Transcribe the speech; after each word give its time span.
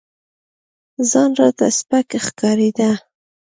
ځان 1.09 1.31
راته 1.39 1.67
سپك 1.77 2.07
ښكارېده. 2.25 2.91